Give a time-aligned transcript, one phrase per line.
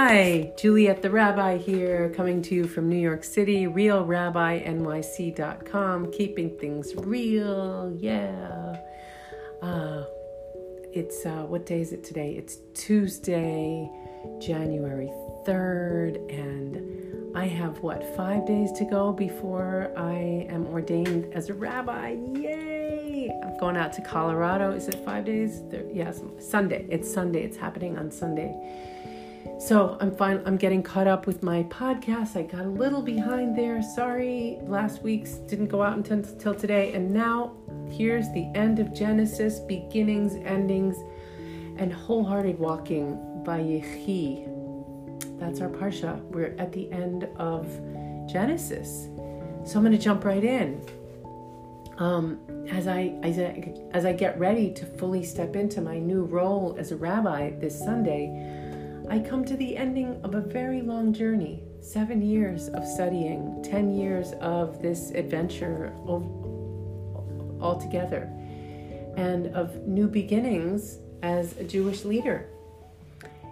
[0.00, 6.94] Hi, Juliet the Rabbi here, coming to you from New York City, realrabbinyc.com, keeping things
[6.94, 8.76] real, yeah.
[9.60, 10.04] Uh,
[10.92, 12.36] it's, uh, what day is it today?
[12.36, 13.90] It's Tuesday,
[14.38, 15.10] January
[15.44, 21.54] 3rd, and I have, what, five days to go before I am ordained as a
[21.54, 23.36] rabbi, yay!
[23.42, 25.64] I'm going out to Colorado, is it five days?
[25.70, 28.54] There, yes, Sunday, it's Sunday, it's happening on Sunday
[29.58, 30.42] so I'm fine.
[30.46, 32.36] I'm getting caught up with my podcast.
[32.36, 33.82] I got a little behind there.
[33.82, 36.92] Sorry, last week's didn't go out until, today.
[36.92, 37.56] And now
[37.88, 40.96] here's the end of Genesis, beginnings, endings,
[41.76, 44.46] and wholehearted walking Vayichi.
[45.38, 46.20] That's our parsha.
[46.30, 47.66] We're at the end of
[48.30, 49.08] Genesis,
[49.64, 50.80] so I'm going to jump right in.
[51.98, 52.40] Um,
[52.70, 56.76] as I as I as I get ready to fully step into my new role
[56.78, 58.66] as a rabbi this Sunday.
[59.10, 63.96] I come to the ending of a very long journey seven years of studying, 10
[63.96, 65.94] years of this adventure
[67.58, 68.30] altogether,
[69.16, 72.50] and of new beginnings as a Jewish leader.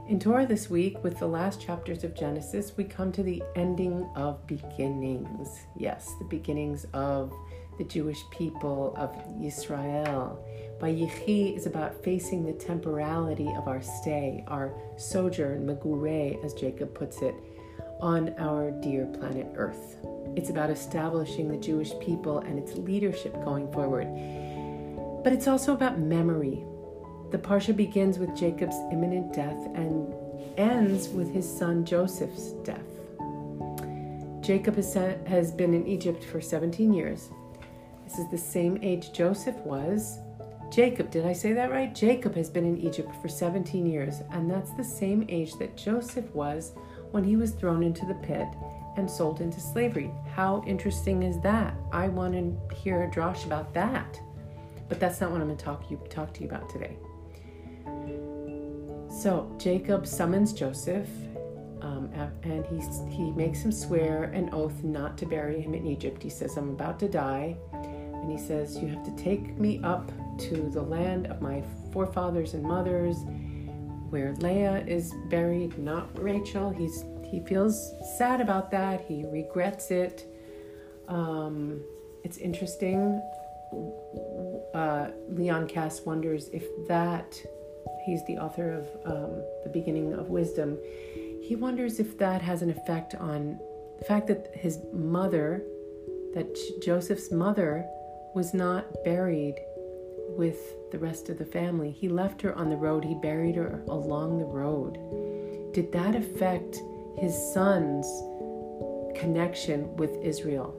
[0.08, 4.06] In Torah this week, with the last chapters of Genesis, we come to the ending
[4.14, 5.60] of beginnings.
[5.74, 7.32] Yes, the beginnings of
[7.78, 10.44] the Jewish people of Israel.
[10.80, 17.22] Vayichi is about facing the temporality of our stay, our sojourn, megure, as Jacob puts
[17.22, 17.34] it,
[18.00, 19.96] on our dear planet Earth.
[20.36, 24.06] It's about establishing the Jewish people and its leadership going forward.
[25.24, 26.62] But it's also about memory.
[27.30, 30.14] The Parsha begins with Jacob's imminent death and
[30.58, 32.80] ends with his son Joseph's death.
[34.42, 37.30] Jacob has been in Egypt for 17 years
[38.06, 40.20] this is the same age Joseph was.
[40.70, 41.92] Jacob, did I say that right?
[41.92, 46.32] Jacob has been in Egypt for 17 years, and that's the same age that Joseph
[46.32, 46.72] was
[47.10, 48.46] when he was thrown into the pit
[48.96, 50.10] and sold into slavery.
[50.34, 51.74] How interesting is that?
[51.92, 54.20] I want to hear a drosh about that.
[54.88, 56.96] But that's not what I'm going to talk, you, talk to you about today.
[59.10, 61.08] So Jacob summons Joseph,
[61.82, 62.10] um,
[62.44, 62.80] and he,
[63.10, 66.22] he makes him swear an oath not to bury him in Egypt.
[66.22, 67.56] He says, I'm about to die
[68.26, 72.54] and he says, You have to take me up to the land of my forefathers
[72.54, 73.18] and mothers,
[74.10, 76.70] where Leah is buried, not Rachel.
[76.70, 79.00] He's he feels sad about that.
[79.02, 80.26] He regrets it.
[81.08, 81.80] Um,
[82.24, 83.20] it's interesting.
[84.74, 87.40] Uh, Leon Kass wonders if that
[88.04, 90.78] he's the author of um, the beginning of wisdom.
[91.42, 93.58] He wonders if that has an effect on
[93.98, 95.62] the fact that his mother,
[96.34, 97.86] that Joseph's mother,
[98.36, 99.56] was not buried
[100.36, 101.90] with the rest of the family.
[101.90, 105.72] He left her on the road, he buried her along the road.
[105.72, 106.78] Did that affect
[107.16, 108.06] his son's
[109.18, 110.74] connection with Israel?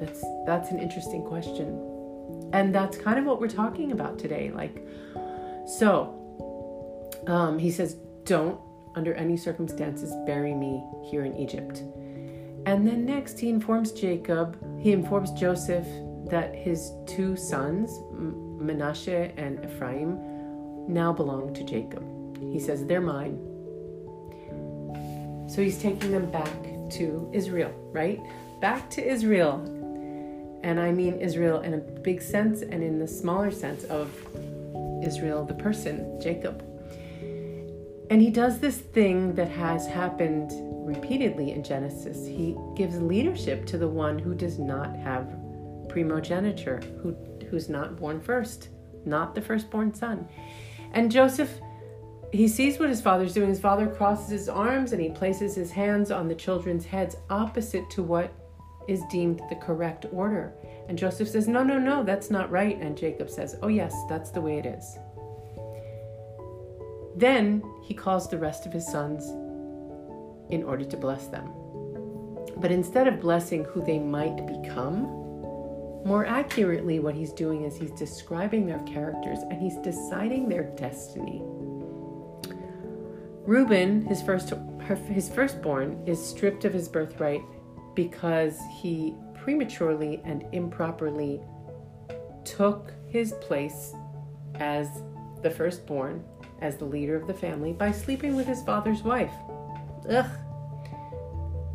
[0.00, 1.84] That's that's an interesting question.
[2.54, 4.50] And that's kind of what we're talking about today.
[4.50, 4.82] Like
[5.66, 6.14] so
[7.26, 8.58] um, he says, Don't
[8.96, 11.82] under any circumstances bury me here in Egypt.
[12.64, 15.86] And then next, he informs Jacob, he informs Joseph
[16.30, 20.18] that his two sons, Menashe and Ephraim,
[20.88, 22.04] now belong to Jacob.
[22.38, 23.38] He says, They're mine.
[25.48, 28.20] So he's taking them back to Israel, right?
[28.60, 29.62] Back to Israel.
[30.62, 34.10] And I mean Israel in a big sense and in the smaller sense of
[35.02, 36.64] Israel, the person, Jacob.
[38.10, 40.50] And he does this thing that has happened
[40.88, 42.26] repeatedly in Genesis.
[42.26, 45.28] He gives leadership to the one who does not have
[45.88, 47.14] primogeniture, who,
[47.50, 48.70] who's not born first,
[49.04, 50.26] not the firstborn son.
[50.92, 51.60] And Joseph,
[52.32, 53.50] he sees what his father's doing.
[53.50, 57.88] His father crosses his arms and he places his hands on the children's heads opposite
[57.90, 58.32] to what
[58.88, 60.54] is deemed the correct order.
[60.88, 62.78] And Joseph says, No, no, no, that's not right.
[62.80, 64.96] And Jacob says, Oh, yes, that's the way it is.
[67.16, 69.30] Then he calls the rest of his sons
[70.50, 71.52] in order to bless them.
[72.56, 75.02] But instead of blessing who they might become,
[76.04, 81.42] more accurately, what he's doing is he's describing their characters and he's deciding their destiny.
[83.46, 84.52] Reuben, his first
[85.08, 87.42] his firstborn, is stripped of his birthright
[87.94, 91.40] because he prematurely and improperly
[92.44, 93.92] took his place
[94.56, 95.02] as
[95.42, 96.24] the firstborn
[96.60, 99.32] as the leader of the family by sleeping with his father's wife.
[100.08, 100.26] Ugh.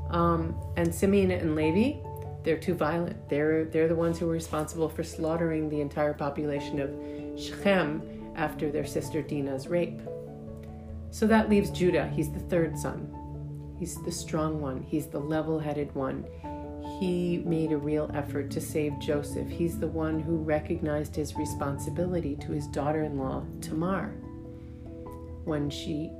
[0.09, 1.99] Um, and Simeon and Levi,
[2.43, 3.29] they're too violent.
[3.29, 8.71] They're they're the ones who were responsible for slaughtering the entire population of Shechem after
[8.71, 10.01] their sister Dinah's rape.
[11.11, 12.07] So that leaves Judah.
[12.09, 13.09] He's the third son.
[13.79, 14.81] He's the strong one.
[14.81, 16.25] He's the level headed one.
[16.99, 19.47] He made a real effort to save Joseph.
[19.47, 24.13] He's the one who recognized his responsibility to his daughter in law, Tamar,
[25.45, 26.11] when she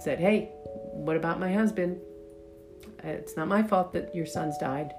[0.00, 0.53] said, Hey,
[0.94, 2.00] what about my husband?
[3.02, 4.92] It's not my fault that your sons died.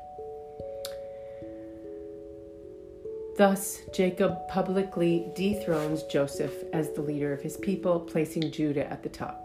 [3.37, 9.09] Thus, Jacob publicly dethrones Joseph as the leader of his people, placing Judah at the
[9.09, 9.41] top.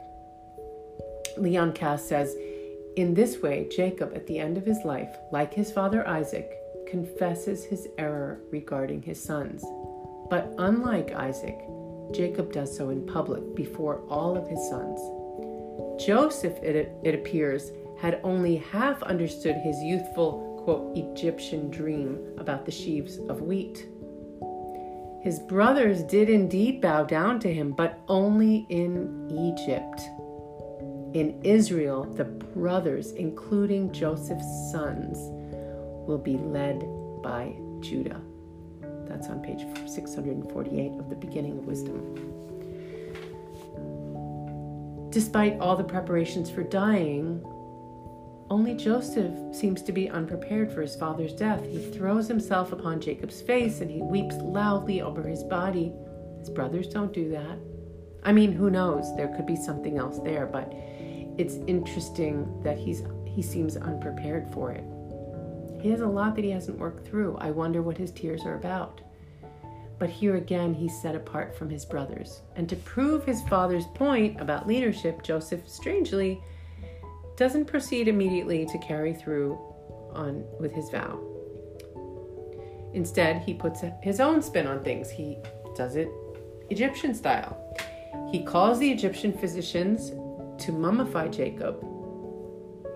[1.36, 2.36] Leon Kass says,
[2.96, 6.52] In this way, Jacob, at the end of his life, like his father Isaac,
[6.88, 9.64] confesses his error regarding his sons.
[10.28, 11.58] But unlike Isaac,
[12.12, 15.00] Jacob does so in public before all of his sons.
[16.04, 22.72] Joseph, it, it appears, had only half understood his youthful quote, Egyptian dream about the
[22.72, 23.86] sheaves of wheat.
[25.22, 30.00] His brothers did indeed bow down to him, but only in Egypt.
[31.14, 35.18] In Israel, the brothers, including Joseph's sons,
[36.06, 36.80] will be led
[37.22, 38.20] by Judah.
[39.06, 42.39] That's on page 648 of the beginning of wisdom.
[45.10, 47.42] Despite all the preparations for dying,
[48.48, 51.64] only Joseph seems to be unprepared for his father's death.
[51.64, 55.92] He throws himself upon Jacob's face and he weeps loudly over his body.
[56.38, 57.58] His brothers don't do that.
[58.24, 59.14] I mean, who knows?
[59.16, 60.72] There could be something else there, but
[61.38, 64.84] it's interesting that he's he seems unprepared for it.
[65.80, 67.36] He has a lot that he hasn't worked through.
[67.38, 69.00] I wonder what his tears are about.
[70.00, 72.40] But here again, he's set apart from his brothers.
[72.56, 76.42] And to prove his father's point about leadership, Joseph, strangely,
[77.36, 79.58] doesn't proceed immediately to carry through
[80.12, 81.20] on with his vow.
[82.94, 85.10] Instead, he puts his own spin on things.
[85.10, 85.38] He
[85.76, 86.08] does it
[86.70, 87.56] Egyptian style.
[88.32, 90.10] He calls the Egyptian physicians
[90.64, 91.84] to mummify Jacob.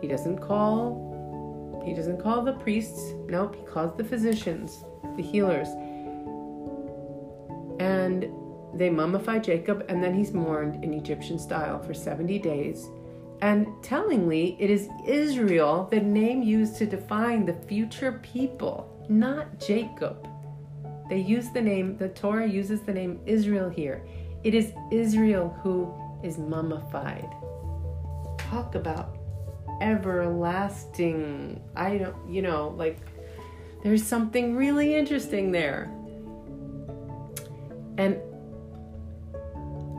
[0.01, 1.13] He doesn't call
[1.85, 3.13] he doesn't call the priests.
[3.27, 4.85] Nope, he calls the physicians,
[5.17, 5.69] the healers.
[7.81, 8.25] And
[8.75, 12.89] they mummify Jacob and then he's mourned in Egyptian style for 70 days
[13.45, 20.27] and tellingly, it is Israel, the name used to define the future people, not Jacob.
[21.11, 24.07] They use the name, the Torah uses the name Israel here.
[24.45, 25.93] It is Israel who
[26.27, 27.29] is mummified.
[28.39, 29.19] Talk about
[29.83, 31.63] everlasting.
[31.77, 32.99] I don't, you know, like
[33.83, 35.93] there's something really interesting there.
[37.99, 38.19] And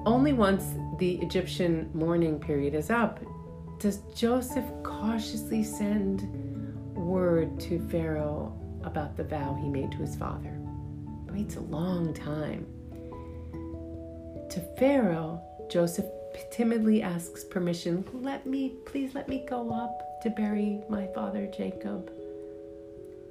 [0.05, 0.65] only once
[0.99, 3.19] the Egyptian mourning period is up
[3.79, 6.21] does Joseph cautiously send
[6.95, 10.57] word to Pharaoh about the vow he made to his father?
[11.29, 12.65] Waits a long time.
[14.49, 16.05] To Pharaoh, Joseph
[16.51, 22.09] timidly asks permission, let me, please let me go up to bury my father Jacob.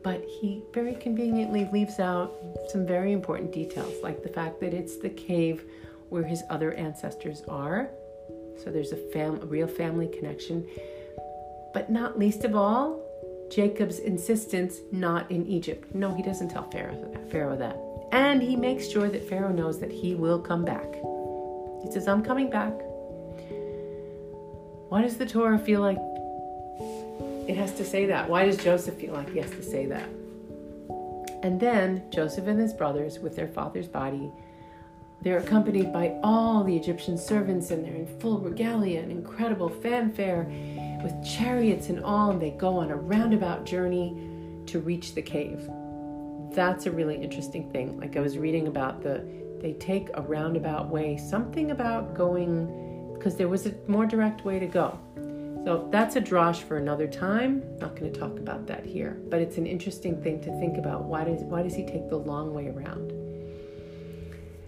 [0.04, 2.32] But he very conveniently leaves out
[2.68, 5.64] some very important details, like the fact that it's the cave
[6.10, 7.90] where his other ancestors are
[8.62, 10.66] so there's a, fam- a real family connection.
[11.72, 13.00] But not least of all,
[13.50, 15.94] Jacob's insistence not in Egypt.
[15.94, 17.78] No, he doesn't tell Pharaoh, Pharaoh that.
[18.12, 20.94] And he makes sure that Pharaoh knows that he will come back.
[21.82, 22.72] He says, I'm coming back.
[24.88, 25.98] Why does the Torah feel like
[27.48, 28.28] it has to say that?
[28.28, 30.08] Why does Joseph feel like he has to say that?
[31.42, 34.30] And then Joseph and his brothers, with their father's body,
[35.20, 40.46] they're accompanied by all the Egyptian servants, and they're in full regalia and incredible fanfare
[41.02, 44.16] with chariots and all, and they go on a roundabout journey
[44.66, 45.68] to reach the cave.
[46.52, 47.98] That's a really interesting thing.
[47.98, 49.24] Like I was reading about the,
[49.60, 54.58] they take a roundabout way, something about going, because there was a more direct way
[54.58, 54.98] to go.
[55.64, 57.62] So that's a drosh for another time.
[57.78, 61.04] Not going to talk about that here, but it's an interesting thing to think about.
[61.04, 63.12] Why does why does he take the long way around?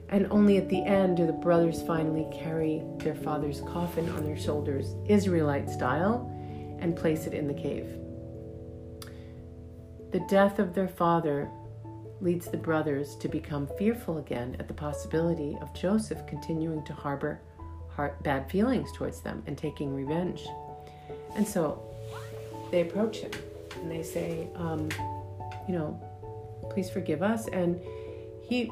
[0.09, 4.38] And only at the end do the brothers finally carry their father's coffin on their
[4.38, 6.33] shoulders, Israelite style,
[6.81, 7.87] and place it in the cave.
[10.12, 11.50] The death of their father
[12.23, 17.43] leads the brothers to become fearful again at the possibility of Joseph continuing to harbor
[18.23, 20.47] bad feelings towards them and taking revenge.
[21.35, 21.83] And so
[22.71, 23.31] they approach him
[23.81, 24.89] and they say, um,
[25.69, 26.01] you know,
[26.71, 27.49] please forgive us.
[27.49, 27.81] And
[28.43, 28.71] he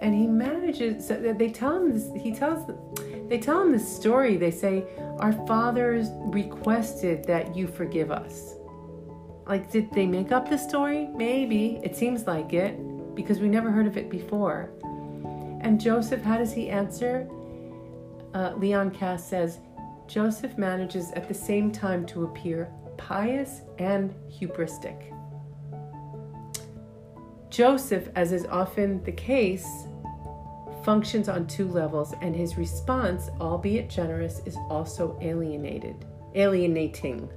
[0.00, 2.78] and he manages so they tell him this he tells them.
[3.28, 4.36] they tell him this story.
[4.36, 4.84] They say
[5.18, 8.54] our fathers requested that you forgive us.
[9.46, 11.08] Like did they make up the story?
[11.14, 11.80] Maybe.
[11.82, 12.78] It seems like it
[13.14, 14.70] because we never heard of it before.
[15.60, 17.28] And joseph how does he answer?
[18.34, 19.58] Uh, Leon Kass says
[20.08, 25.14] Joseph manages at the same time to appear pious and hubristic.
[27.50, 29.68] Joseph, as is often the case,
[30.82, 37.28] functions on two levels, and his response, albeit generous, is also alienated, alienating.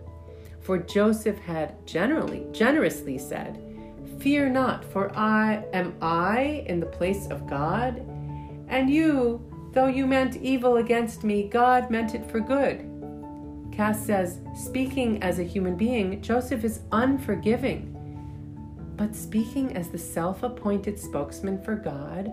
[0.61, 3.61] For Joseph had generally, generously said,
[4.19, 7.97] Fear not, for I am I in the place of God,
[8.69, 12.87] and you, though you meant evil against me, God meant it for good.
[13.71, 17.87] Kass says, speaking as a human being, Joseph is unforgiving.
[18.97, 22.31] But speaking as the self appointed spokesman for God,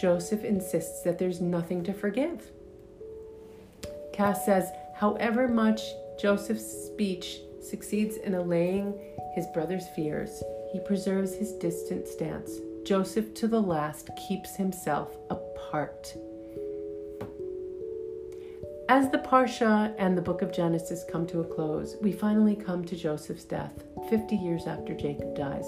[0.00, 2.52] Joseph insists that there's nothing to forgive.
[4.12, 5.80] Kass says, however much
[6.20, 8.94] Joseph's speech succeeds in allaying
[9.34, 10.42] his brother's fears,
[10.72, 12.50] he preserves his distant stance.
[12.84, 16.14] Joseph, to the last, keeps himself apart.
[18.88, 22.84] As the Parsha and the book of Genesis come to a close, we finally come
[22.84, 25.66] to Joseph's death, 50 years after Jacob dies.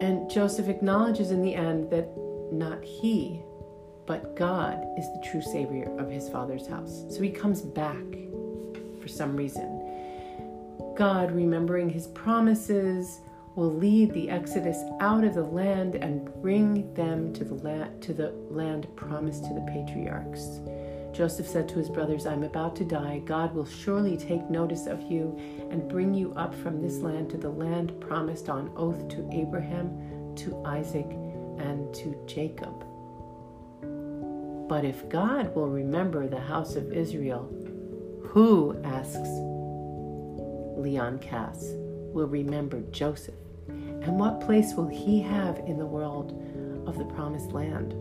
[0.00, 2.08] And Joseph acknowledges in the end that
[2.52, 3.42] not he,
[4.06, 7.02] but God is the true savior of his father's house.
[7.10, 8.04] So he comes back
[9.02, 9.82] for some reason.
[10.96, 13.18] God, remembering his promises,
[13.56, 18.12] will lead the exodus out of the land and bring them to the land to
[18.12, 20.60] the land promised to the patriarchs.
[21.16, 23.22] Joseph said to his brothers, I'm about to die.
[23.24, 25.34] God will surely take notice of you
[25.70, 30.34] and bring you up from this land to the land promised on oath to Abraham,
[30.36, 31.10] to Isaac,
[31.58, 32.84] and to Jacob.
[34.68, 37.50] But if God will remember the house of Israel,
[38.22, 39.30] who, asks
[40.78, 41.72] Leon Kass,
[42.12, 43.45] will remember Joseph?
[44.06, 46.30] And what place will he have in the world
[46.86, 47.92] of the promised land?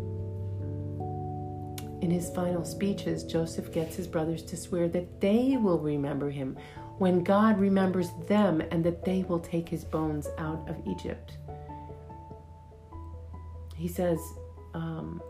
[2.04, 6.58] In his final speeches, Joseph gets his brothers to swear that they will remember him
[7.00, 11.40] when God remembers them and that they will take his bones out of Egypt.
[13.76, 14.20] He says,
[14.76, 15.24] um,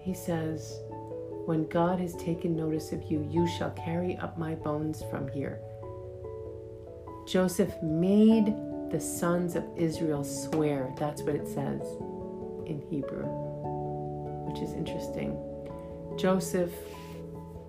[0.00, 0.78] he says,
[1.46, 5.58] when God has taken notice of you, you shall carry up my bones from here.
[7.26, 8.54] Joseph made
[8.90, 10.92] the sons of Israel swear.
[10.98, 11.82] That's what it says
[12.66, 13.50] in Hebrew
[14.50, 15.38] which is interesting.
[16.18, 16.72] Joseph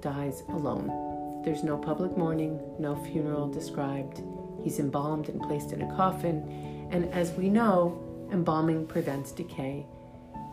[0.02, 1.42] dies alone.
[1.46, 4.22] There's no public mourning, no funeral described.
[4.64, 9.86] He's embalmed and placed in a coffin, and as we know, embalming prevents decay.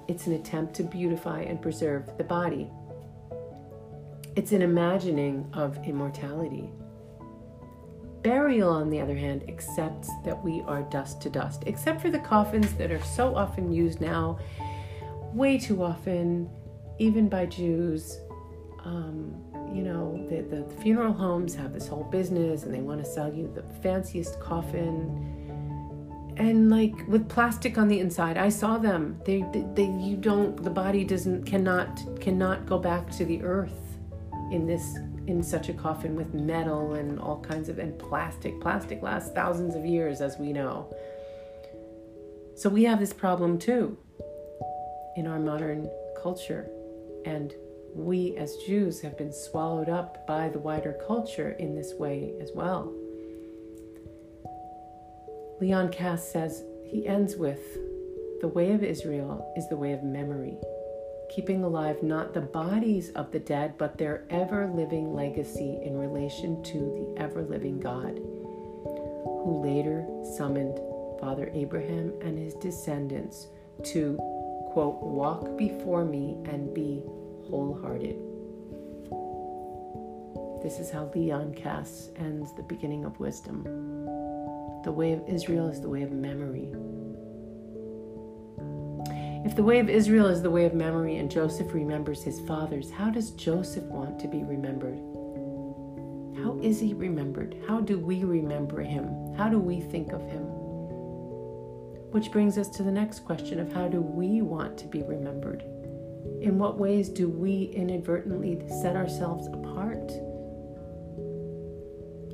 [0.07, 2.71] It's an attempt to beautify and preserve the body.
[4.37, 6.71] It's an imagining of immortality.
[8.29, 12.19] Burial, on the other hand, accepts that we are dust to dust, except for the
[12.19, 14.39] coffins that are so often used now
[15.33, 16.51] way too often,
[16.99, 18.19] even by Jews.
[18.85, 19.35] Um,
[19.75, 23.33] you know, the, the funeral homes have this whole business and they want to sell
[23.33, 25.25] you the fanciest coffin
[26.37, 30.63] and like with plastic on the inside i saw them they, they, they you don't
[30.63, 33.99] the body doesn't cannot cannot go back to the earth
[34.53, 39.03] in this in such a coffin with metal and all kinds of and plastic plastic
[39.03, 40.93] lasts thousands of years as we know
[42.59, 43.97] so we have this problem too
[45.15, 45.89] in our modern
[46.23, 46.69] culture.
[47.25, 47.53] And
[47.95, 52.51] we as Jews have been swallowed up by the wider culture in this way as
[52.55, 52.93] well.
[55.61, 57.61] Leon Kass says he ends with
[58.41, 60.57] The way of Israel is the way of memory,
[61.29, 66.63] keeping alive not the bodies of the dead, but their ever living legacy in relation
[66.65, 68.19] to the ever living God,
[68.85, 70.07] who later
[70.37, 70.79] summoned
[71.21, 73.49] Father Abraham and his descendants
[73.85, 74.17] to
[74.73, 77.03] quote, walk before me and be
[77.49, 78.17] wholehearted.
[80.63, 83.63] This is how Leon Kass ends the beginning of wisdom.
[84.85, 86.73] The way of Israel is the way of memory.
[89.45, 92.91] If the way of Israel is the way of memory and Joseph remembers his fathers,
[92.91, 94.99] how does Joseph want to be remembered?
[96.43, 97.57] How is he remembered?
[97.69, 99.35] How do we remember him?
[99.37, 100.43] How do we think of him?
[102.11, 105.63] Which brings us to the next question of how do we want to be remembered?
[106.41, 110.11] In what ways do we inadvertently set ourselves apart?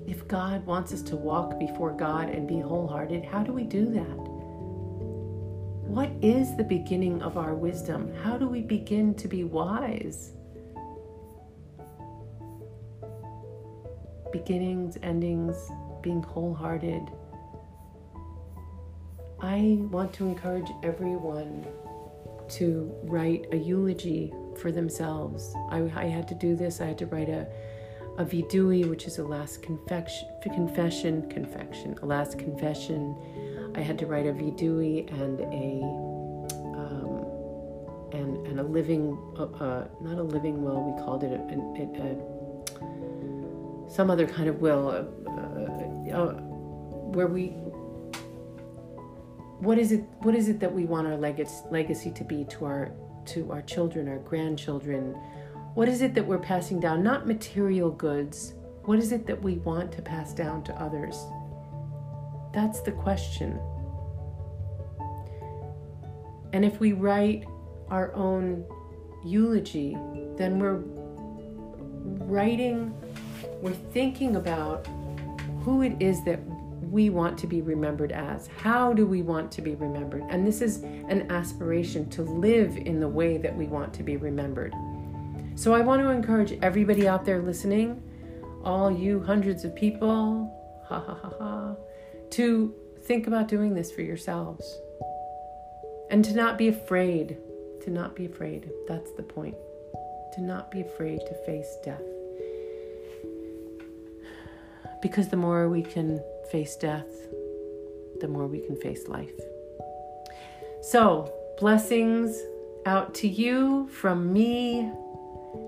[0.06, 3.86] If God wants us to walk before God and be wholehearted, how do we do
[3.86, 4.33] that?
[5.94, 8.12] What is the beginning of our wisdom?
[8.24, 10.32] How do we begin to be wise?
[14.32, 15.54] Beginnings, endings,
[16.02, 17.08] being wholehearted
[19.40, 21.64] I want to encourage everyone
[22.48, 25.54] to write a eulogy for themselves.
[25.70, 26.80] I, I had to do this.
[26.80, 27.46] I had to write a
[28.18, 33.16] a vidui, which is a last confection, confession, confection, a last confession.
[33.76, 35.82] I had to write a vidui and a
[36.78, 37.24] um,
[38.12, 40.82] and and a living, uh, uh, not a living will.
[40.82, 41.56] We called it a, a,
[42.02, 42.44] a
[43.94, 46.32] some other kind of will, uh, uh, uh,
[47.12, 47.48] where we.
[49.58, 50.04] What is it?
[50.20, 52.92] What is it that we want our legacy, legacy to be to our
[53.26, 55.14] to our children, our grandchildren?
[55.74, 57.02] What is it that we're passing down?
[57.02, 58.54] Not material goods.
[58.84, 61.16] What is it that we want to pass down to others?
[62.54, 63.60] That's the question.
[66.52, 67.44] And if we write
[67.90, 68.64] our own
[69.24, 69.96] eulogy,
[70.36, 70.82] then we're
[72.26, 72.94] writing,
[73.60, 74.86] we're thinking about
[75.62, 76.40] who it is that
[76.90, 78.48] we want to be remembered as.
[78.58, 80.22] How do we want to be remembered?
[80.28, 84.16] And this is an aspiration to live in the way that we want to be
[84.16, 84.72] remembered.
[85.56, 88.00] So I want to encourage everybody out there listening,
[88.62, 91.76] all you hundreds of people, ha ha ha ha,
[92.34, 94.78] to think about doing this for yourselves.
[96.10, 97.38] And to not be afraid,
[97.82, 98.70] to not be afraid.
[98.88, 99.56] That's the point.
[100.34, 102.02] To not be afraid to face death.
[105.00, 107.06] Because the more we can face death,
[108.20, 109.38] the more we can face life.
[110.82, 112.36] So, blessings
[112.84, 114.90] out to you from me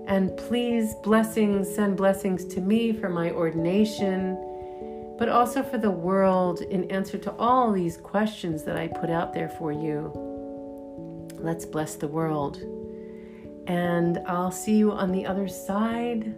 [0.07, 4.37] and please, blessings, send blessings to me for my ordination,
[5.17, 9.33] but also for the world in answer to all these questions that I put out
[9.33, 10.11] there for you.
[11.39, 12.57] Let's bless the world.
[13.67, 16.35] And I'll see you on the other side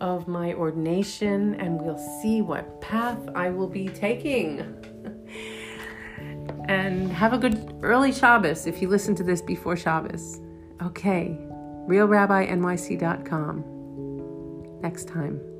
[0.00, 4.58] of my ordination, and we'll see what path I will be taking.
[6.68, 10.40] and have a good early Shabbos if you listen to this before Shabbos.
[10.82, 11.38] Okay
[11.86, 14.80] realrabbinyc.com.
[14.80, 15.53] Next time.